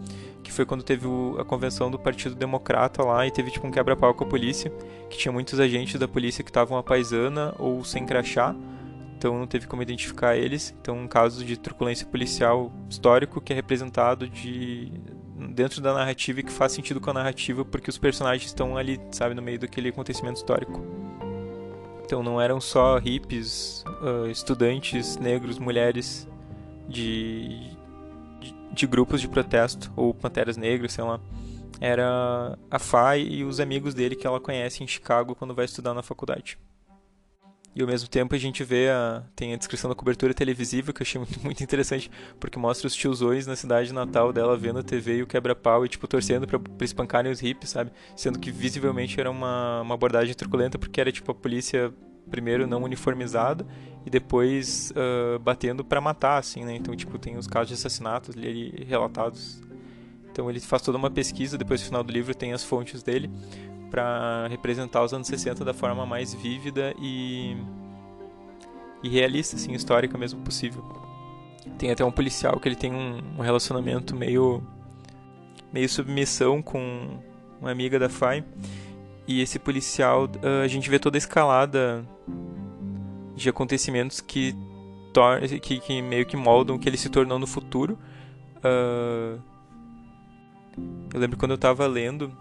[0.43, 1.07] que foi quando teve
[1.39, 4.71] a convenção do Partido Democrata lá e teve tipo um quebra-pau com a polícia,
[5.09, 8.55] que tinha muitos agentes da polícia que estavam a paisana ou sem crachá,
[9.17, 10.75] então não teve como identificar eles.
[10.81, 14.91] Então, um caso de truculência policial histórico que é representado de
[15.49, 18.99] dentro da narrativa e que faz sentido com a narrativa porque os personagens estão ali,
[19.11, 20.81] sabe, no meio daquele acontecimento histórico.
[22.05, 26.27] Então não eram só hippies, uh, estudantes negros, mulheres
[26.87, 27.74] de,
[28.75, 31.19] de, grupos de protesto, ou panteras negras, sei lá.
[31.79, 35.93] era a Fai e os amigos dele que ela conhece em Chicago quando vai estudar
[35.93, 36.57] na faculdade.
[37.75, 41.01] E ao mesmo tempo a gente vê a, tem a descrição da cobertura televisiva que
[41.01, 42.09] eu achei muito, muito interessante,
[42.39, 45.89] porque mostra os tiozões na cidade natal dela vendo a TV e o quebra-pau e
[45.89, 47.91] tipo torcendo para espancarem os hippies, sabe?
[48.15, 51.93] Sendo que visivelmente era uma, uma abordagem truculenta porque era tipo a polícia
[52.29, 53.65] primeiro não uniformizada
[54.05, 56.75] e depois uh, batendo para matar, assim, né?
[56.75, 59.61] Então, tipo, tem os casos de assassinatos ali relatados.
[60.31, 63.29] Então ele faz toda uma pesquisa, depois no final do livro tem as fontes dele
[63.89, 67.55] para representar os anos 60 da forma mais vívida e,
[69.01, 70.83] e realista, assim, histórica mesmo possível.
[71.77, 74.61] Tem até um policial que ele tem um, um relacionamento meio
[75.71, 77.19] meio submissão com
[77.59, 78.43] uma amiga da FAI.
[79.27, 82.05] E esse policial, uh, a gente vê toda a escalada
[83.35, 84.55] de acontecimentos que,
[85.61, 87.97] que, que meio que moldam o que ele se tornou no futuro.
[88.57, 89.41] Uh,
[91.13, 92.31] eu lembro quando eu tava lendo,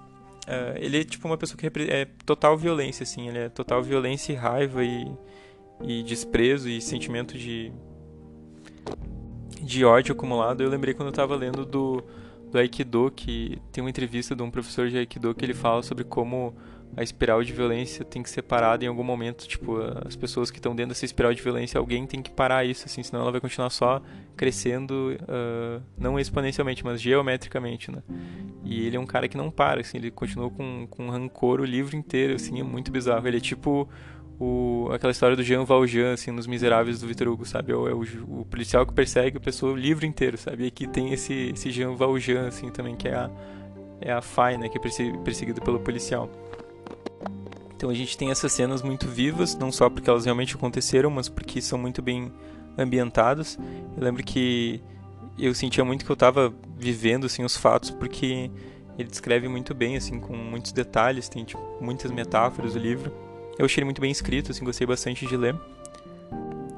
[0.45, 3.29] Uh, ele é tipo uma pessoa que é total violência, assim.
[3.29, 5.11] Ele é total violência e raiva e,
[5.83, 7.73] e desprezo e sentimento de,
[9.63, 10.63] de ódio acumulado.
[10.63, 12.05] Eu lembrei quando eu tava lendo do,
[12.51, 16.05] do Aikido, que tem uma entrevista de um professor de Aikido que ele fala sobre
[16.05, 16.55] como
[16.97, 19.47] a espiral de violência tem que ser parada em algum momento.
[19.47, 22.85] Tipo, as pessoas que estão dentro dessa espiral de violência, alguém tem que parar isso,
[22.87, 24.01] assim, senão ela vai continuar só
[24.37, 28.03] crescendo, uh, não exponencialmente, mas geometricamente, né?
[28.65, 31.65] E ele é um cara que não para, assim, ele continua com, com rancor o
[31.65, 33.27] livro inteiro, assim, é muito bizarro.
[33.27, 33.89] Ele é tipo
[34.39, 37.73] o, aquela história do Jean Valjean, assim, nos Miseráveis do Vitor Hugo, sabe?
[37.73, 38.03] É o, é o,
[38.41, 40.65] o, policial que persegue a pessoa o livro inteiro, sabe?
[40.65, 43.31] E aqui tem esse, esse Jean Valjean, assim, também, que é a,
[44.01, 44.69] é a Fai, né?
[44.69, 44.81] Que é
[45.25, 46.29] perseguido pelo policial.
[47.85, 51.29] Então a gente tem essas cenas muito vivas, não só porque elas realmente aconteceram, mas
[51.29, 52.33] porque são muito bem
[52.79, 53.59] ambientadas.
[53.95, 54.81] Eu lembro que
[55.39, 58.51] eu sentia muito que eu estava vivendo assim os fatos porque
[58.99, 63.13] ele descreve muito bem assim com muitos detalhes, tem tipo, muitas metáforas o livro.
[63.59, 65.55] Eu achei ele muito bem escrito, assim, gostei bastante de ler.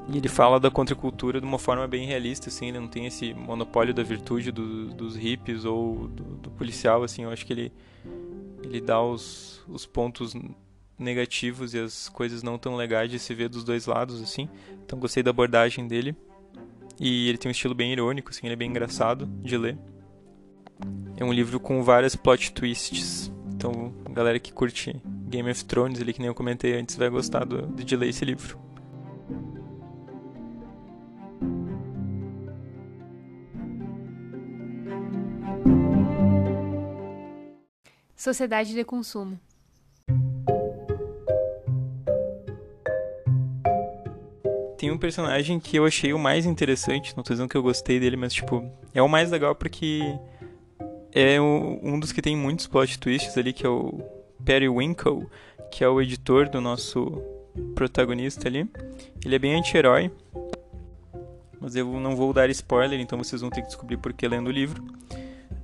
[0.09, 3.33] E ele fala da contracultura de uma forma bem realista, assim, ele não tem esse
[3.33, 7.71] monopólio da virtude do, dos hippies ou do, do, policial, assim, eu acho que ele,
[8.61, 10.35] ele dá os, os pontos
[10.97, 14.49] negativos e as coisas não tão legais de se ver dos dois lados, assim.
[14.85, 16.15] Então gostei da abordagem dele.
[16.99, 19.77] E ele tem um estilo bem irônico, assim, ele é bem engraçado de ler.
[21.15, 23.31] É um livro com várias plot twists.
[23.53, 27.43] Então, galera que curte Game of Thrones, ali que nem eu comentei antes, vai gostar
[27.43, 28.59] do, de ler esse livro.
[38.15, 39.39] Sociedade de consumo.
[44.77, 47.99] Tem um personagem que eu achei o mais interessante, não tô dizendo que eu gostei
[47.99, 48.63] dele, mas tipo,
[48.93, 50.01] é o mais legal porque
[51.13, 53.99] é o, um dos que tem muitos plot twists ali, que é o
[54.45, 55.27] Perry Winkle,
[55.71, 57.21] que é o editor do nosso
[57.73, 58.69] protagonista ali.
[59.25, 60.11] Ele é bem anti-herói,
[61.59, 64.47] mas eu não vou dar spoiler, então vocês vão ter que descobrir por que lendo
[64.47, 64.83] o livro.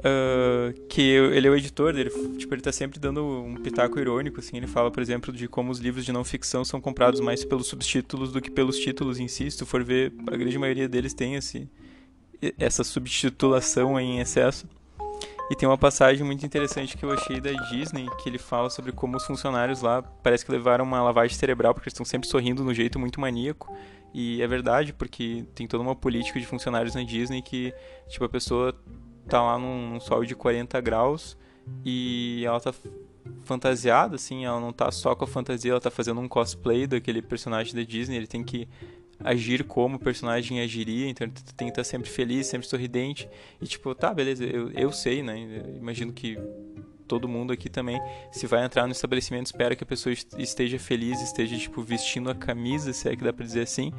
[0.04, 4.42] Uh, que ele é o editor, ele, tipo, ele tá sempre dando um pitaco irônico,
[4.42, 7.46] assim, ele fala, por exemplo, de como os livros de não ficção são comprados mais
[7.46, 11.13] pelos subtítulos do que pelos títulos em si, se for ver, a grande maioria deles
[11.13, 11.70] tem esse,
[12.60, 14.68] essa subtitulação em excesso.
[15.50, 18.92] E tem uma passagem muito interessante que eu achei da Disney, que ele fala sobre
[18.92, 22.63] como os funcionários lá parece que levaram uma lavagem cerebral, porque eles estão sempre sorrindo
[22.63, 23.74] um jeito muito maníaco.
[24.13, 27.74] E é verdade, porque tem toda uma política de funcionários na Disney que,
[28.08, 28.76] tipo, a pessoa
[29.27, 31.38] tá lá num, sol de 40 graus
[31.86, 32.73] e ela tá
[33.43, 37.21] fantasiada, assim, ela não tá só com a fantasia, ela tá fazendo um cosplay daquele
[37.21, 38.67] personagem da Disney, ele tem que
[39.23, 43.29] agir como o personagem agiria, então ele tem que estar sempre feliz, sempre sorridente,
[43.62, 46.38] e tipo, tá, beleza, eu, eu sei, né, eu imagino que
[47.07, 51.21] todo mundo aqui também, se vai entrar no estabelecimento, espera que a pessoa esteja feliz,
[51.21, 53.93] esteja, tipo, vestindo a camisa, se é que dá pra dizer assim,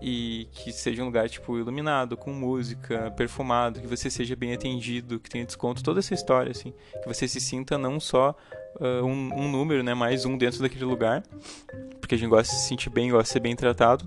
[0.00, 5.20] e que seja um lugar tipo iluminado, com música, perfumado, que você seja bem atendido,
[5.20, 8.34] que tenha desconto, toda essa história assim, que você se sinta não só
[8.76, 11.22] uh, um, um, número, né, mais um dentro daquele lugar,
[12.00, 14.04] porque a gente gosta de se sentir bem, gosta de ser bem tratado,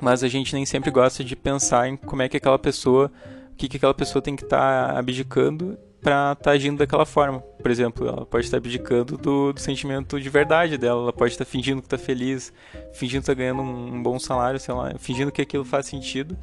[0.00, 3.10] mas a gente nem sempre gosta de pensar em como é que aquela pessoa,
[3.52, 7.04] o que que aquela pessoa tem que estar tá abdicando para estar tá agindo daquela
[7.04, 7.40] forma.
[7.40, 11.32] Por exemplo, ela pode estar tá abdicando do, do, sentimento de verdade dela, ela pode
[11.32, 12.52] estar tá fingindo que está feliz,
[12.92, 16.38] fingindo que está ganhando um, um, bom salário, sei lá, fingindo que aquilo faz sentido,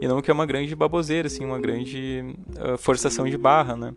[0.00, 3.94] e não que é uma grande baboseira, assim, uma grande uh, forçação de barra, né?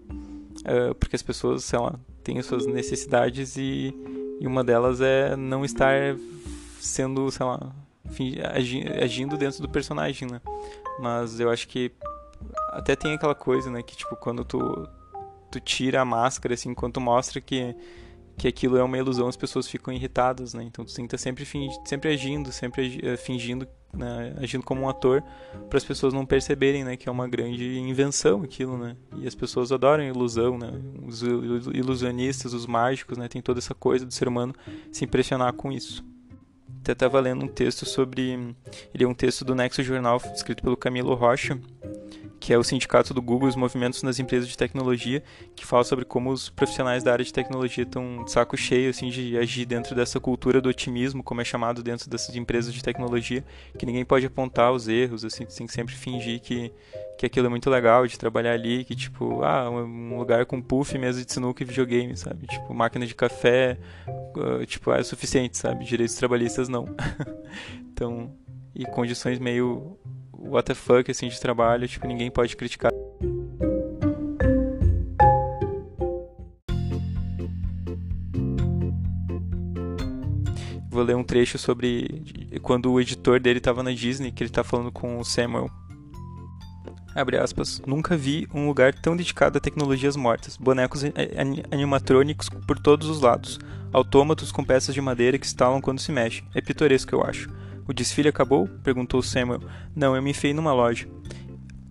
[0.57, 3.95] Uh, porque as pessoas, sei lá, têm suas necessidades e,
[4.41, 6.17] e uma delas é não estar
[6.81, 7.73] sendo, sei lá,
[9.01, 10.41] agindo dentro do personagem, né?
[10.99, 11.93] Mas eu acho que
[12.71, 14.87] até tem aquela coisa, né, que tipo, quando tu
[15.49, 17.75] tu tira a máscara, assim, enquanto mostra que
[18.37, 20.63] que aquilo é uma ilusão, as pessoas ficam irritadas, né?
[20.63, 21.43] Então tu tem que estar sempre,
[21.83, 24.35] sempre agindo, sempre eh, fingindo, né?
[24.37, 25.23] agindo como um ator,
[25.67, 26.95] para as pessoas não perceberem, né?
[26.95, 28.95] Que é uma grande invenção aquilo, né?
[29.17, 30.71] E as pessoas adoram ilusão, né?
[31.03, 33.27] Os ilusionistas, os mágicos, né?
[33.27, 34.53] Tem toda essa coisa do ser humano
[34.91, 36.05] se impressionar com isso.
[36.81, 38.55] Até estava lendo um texto sobre...
[38.93, 41.59] Ele é um texto do Nexo Jornal, escrito pelo Camilo Rocha,
[42.39, 45.23] que é o sindicato do Google, os movimentos nas empresas de tecnologia,
[45.55, 49.09] que fala sobre como os profissionais da área de tecnologia estão de saco cheio assim
[49.09, 53.43] de agir dentro dessa cultura do otimismo, como é chamado dentro dessas empresas de tecnologia,
[53.77, 56.71] que ninguém pode apontar os erros, assim, tem que sempre fingir que
[57.17, 60.95] que aquilo é muito legal de trabalhar ali, que tipo, ah, um lugar com puff,
[60.99, 62.45] mesa de sinuca e videogame, sabe?
[62.45, 65.83] Tipo, máquina de café, uh, tipo, é suficiente, sabe?
[65.83, 66.85] Direitos trabalhistas não.
[67.91, 68.31] então,
[68.75, 69.97] e condições meio
[70.37, 72.91] what the fuck assim de trabalho, tipo, ninguém pode criticar.
[80.89, 82.23] Vou ler um trecho sobre
[82.61, 85.69] quando o editor dele estava na Disney, que ele está falando com o Samuel.
[87.13, 87.81] Abre aspas.
[87.85, 90.57] Nunca vi um lugar tão dedicado a tecnologias mortas.
[90.57, 91.03] Bonecos
[91.71, 93.59] animatrônicos por todos os lados.
[93.91, 96.43] Autômatos com peças de madeira que estalam quando se mexem.
[96.53, 97.49] É pitoresco, eu acho.
[97.87, 98.67] O desfile acabou?
[98.83, 99.61] perguntou Samuel.
[99.95, 101.07] Não, eu me enfiei numa loja.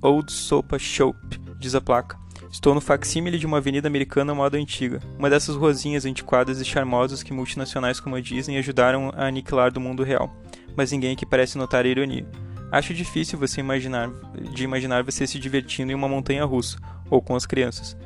[0.03, 1.17] Old Sopa Shop,
[1.59, 2.19] diz a placa.
[2.53, 7.23] Estou no facsímile de uma avenida americana moda antiga, uma dessas ruazinhas antiquadas e charmosas
[7.23, 10.35] que multinacionais como a Disney ajudaram a aniquilar do mundo real.
[10.77, 12.27] Mas ninguém aqui parece notar a ironia.
[12.71, 14.11] Acho difícil você imaginar
[14.53, 16.79] de imaginar você se divertindo em uma montanha russa
[17.11, 17.97] ou com as crianças.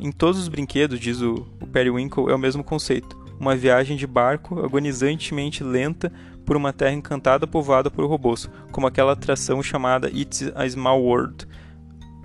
[0.00, 3.16] Em todos os brinquedos, diz o, o Periwinkle, é o mesmo conceito.
[3.38, 6.12] Uma viagem de barco agonizantemente lenta
[6.44, 11.46] por uma terra encantada povoada por robôs, como aquela atração chamada It's a Small World,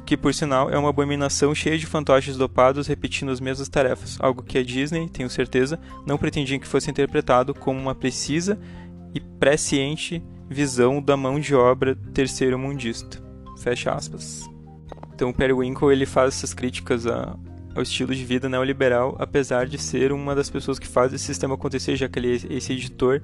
[0.05, 4.41] que por sinal é uma abominação cheia de fantoches dopados repetindo as mesmas tarefas, algo
[4.41, 8.59] que a Disney, tenho certeza, não pretendia que fosse interpretado como uma precisa
[9.13, 13.21] e presciente visão da mão de obra terceiro-mundista.
[13.59, 14.49] Fecha aspas.
[15.13, 17.37] Então o Periwinkle ele faz essas críticas a,
[17.75, 21.53] ao estilo de vida neoliberal, apesar de ser uma das pessoas que faz esse sistema
[21.53, 23.21] acontecer, já que ele é esse editor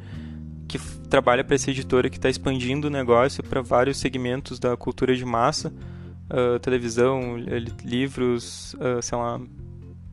[0.68, 5.16] que trabalha para essa editora que está expandindo o negócio para vários segmentos da cultura
[5.16, 5.74] de massa,
[6.30, 7.38] uh, televisão,
[7.84, 9.40] livros, uh, sei lá,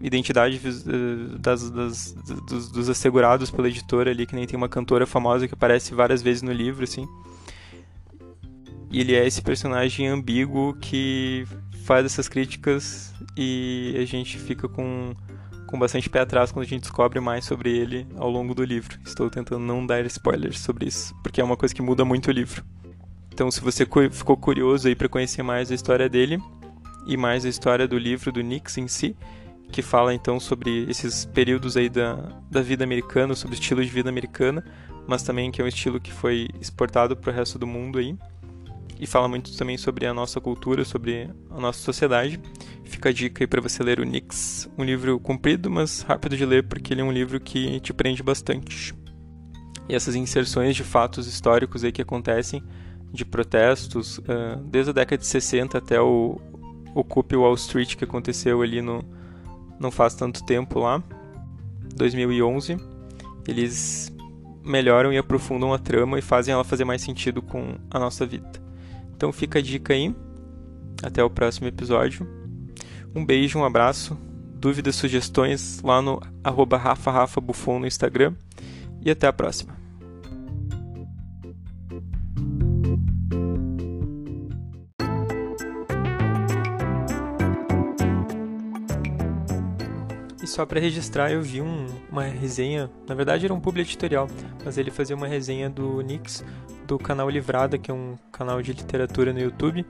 [0.01, 2.13] identidade uh, das, das,
[2.47, 6.23] dos, dos, assegurados pela editora ali, que nem tem uma cantora famosa que aparece várias
[6.23, 7.07] vezes no livro, assim.
[8.91, 11.47] E ele é esse personagem ambíguo que
[11.85, 15.15] faz essas críticas e a gente fica com
[15.73, 18.99] com bastante pé atrás quando a gente descobre mais sobre ele ao longo do livro.
[19.07, 22.31] Estou tentando não dar spoilers sobre isso, porque é uma coisa que muda muito o
[22.31, 22.63] livro.
[23.33, 26.39] Então, se você ficou curioso aí para conhecer mais a história dele
[27.07, 29.17] e mais a história do livro do Nix em si,
[29.71, 32.17] que fala então sobre esses períodos aí da,
[32.51, 34.63] da vida americana, sobre o estilo de vida americana,
[35.09, 38.15] mas também que é um estilo que foi exportado para o resto do mundo aí
[39.03, 42.41] e fala muito também sobre a nossa cultura, sobre a nossa sociedade.
[42.85, 46.47] Fica a dica aí para você ler o Nix, um livro comprido, mas rápido de
[46.47, 48.95] ler, porque ele é um livro que te prende bastante.
[49.89, 52.63] E essas inserções de fatos históricos aí que acontecem,
[53.13, 56.41] de protestos, uh, desde a década de 60 até o
[56.95, 59.05] Occupy Wall Street, que aconteceu ali no
[59.81, 61.03] não faz tanto tempo lá,
[61.97, 62.77] 2011,
[63.49, 64.15] eles
[64.65, 68.62] melhoram e aprofundam a trama e fazem ela fazer mais sentido com a nossa vida.
[69.17, 70.15] Então fica a dica aí.
[71.03, 72.27] Até o próximo episódio.
[73.15, 74.17] Um beijo, um abraço.
[74.55, 78.35] Dúvidas, sugestões lá no arroba Rafa Rafa Buffon no Instagram.
[79.05, 79.77] E até a próxima.
[90.43, 94.29] E só para registrar, eu vi um, uma resenha, na verdade era um publi editorial,
[94.65, 96.45] mas ele fazia uma resenha do Nix
[96.93, 99.87] do canal Livrada, que é um canal de literatura no YouTube,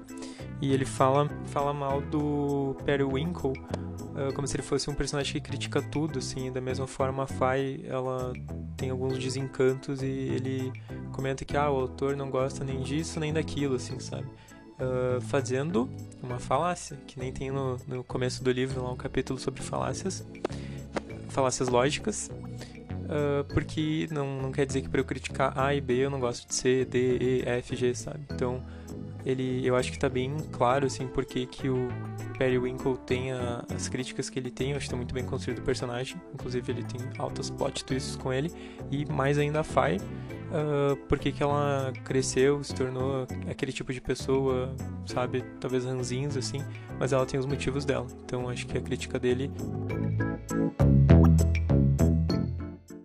[0.60, 5.40] e ele fala, fala mal do Periwinkle, uh, como se ele fosse um personagem que
[5.40, 8.32] critica tudo, assim, da mesma forma a Fai, ela
[8.76, 10.72] tem alguns desencantos e ele
[11.10, 14.28] comenta que ah, o autor não gosta nem disso nem daquilo, assim, sabe?
[14.78, 15.90] Uh, fazendo
[16.22, 20.24] uma falácia, que nem tem no, no começo do livro lá um capítulo sobre falácias,
[21.30, 22.30] falácias lógicas,
[23.12, 26.18] uh, porque não, não quer dizer que para eu criticar A e B eu não
[26.18, 28.20] gosto de C, D, E, F, G, sabe?
[28.30, 28.62] Então,
[29.24, 31.88] ele, eu acho que está bem claro, assim, porque que o
[32.38, 35.60] Periwinkle tem a, as críticas que ele tem, eu acho que tá muito bem construído
[35.60, 38.50] o personagem, inclusive ele tem altas plot twists com ele,
[38.90, 44.00] e mais ainda a Fai, uh, porque que ela cresceu, se tornou aquele tipo de
[44.00, 44.74] pessoa,
[45.06, 46.58] sabe, talvez ranzinhos, assim,
[46.98, 49.50] mas ela tem os motivos dela, então acho que a crítica dele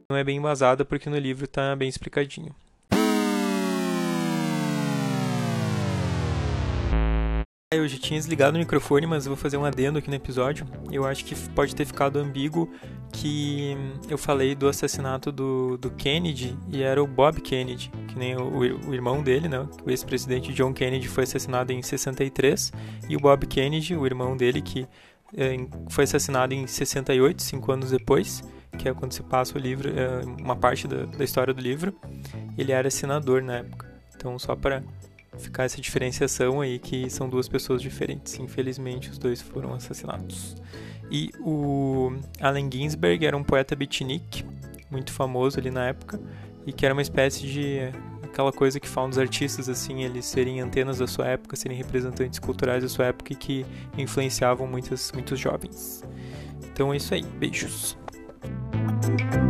[0.10, 2.56] não é bem embasada porque no livro está bem explicadinho.
[7.74, 10.66] Eu já tinha desligado o microfone, mas vou fazer um adendo aqui no episódio.
[10.90, 12.72] Eu acho que pode ter ficado ambíguo
[13.12, 13.76] que
[14.10, 18.88] eu falei do assassinato do, do Kennedy e era o Bob Kennedy, que nem o,
[18.88, 19.68] o irmão dele, né?
[19.86, 22.72] O ex-presidente John Kennedy foi assassinado em 63
[23.10, 24.88] e o Bob Kennedy, o irmão dele, que
[25.36, 25.58] é,
[25.90, 28.42] foi assassinado em 68, cinco anos depois,
[28.78, 31.94] que é quando se passa o livro, é, uma parte da, da história do livro.
[32.58, 33.88] Ele era senador na época.
[34.16, 34.84] Então, só para
[35.38, 38.40] ficar essa diferenciação aí que são duas pessoas diferentes.
[38.40, 40.56] Infelizmente, os dois foram assassinados.
[41.12, 44.44] E o Allen Ginsberg era um poeta beatnik,
[44.90, 46.20] muito famoso ali na época,
[46.66, 47.80] e que era uma espécie de
[48.24, 52.40] aquela coisa que falam dos artistas assim, eles serem antenas da sua época, serem representantes
[52.40, 53.66] culturais da sua época e que
[53.98, 56.04] influenciavam muitos muitos jovens.
[56.72, 57.98] Então é isso aí, beijos.
[58.88, 59.47] Thank you.